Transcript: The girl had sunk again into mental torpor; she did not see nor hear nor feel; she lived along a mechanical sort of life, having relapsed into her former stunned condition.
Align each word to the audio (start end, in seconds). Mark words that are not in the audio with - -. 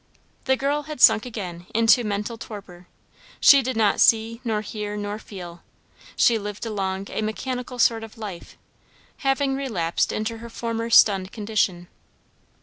The 0.45 0.57
girl 0.57 0.81
had 0.89 0.99
sunk 0.99 1.27
again 1.27 1.67
into 1.75 2.03
mental 2.03 2.35
torpor; 2.35 2.87
she 3.39 3.61
did 3.61 3.77
not 3.77 3.99
see 3.99 4.41
nor 4.43 4.61
hear 4.61 4.97
nor 4.97 5.19
feel; 5.19 5.61
she 6.15 6.39
lived 6.39 6.65
along 6.65 7.05
a 7.11 7.21
mechanical 7.21 7.77
sort 7.77 8.03
of 8.03 8.17
life, 8.17 8.57
having 9.17 9.53
relapsed 9.55 10.11
into 10.11 10.39
her 10.39 10.49
former 10.49 10.89
stunned 10.89 11.31
condition. 11.31 11.87